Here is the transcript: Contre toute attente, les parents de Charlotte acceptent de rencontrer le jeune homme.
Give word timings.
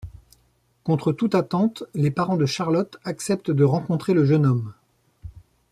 Contre 0.83 1.13
toute 1.13 1.35
attente, 1.35 1.83
les 1.93 2.09
parents 2.09 2.35
de 2.35 2.47
Charlotte 2.47 2.97
acceptent 3.03 3.51
de 3.51 3.63
rencontrer 3.63 4.15
le 4.15 4.25
jeune 4.25 4.47
homme. 4.47 4.73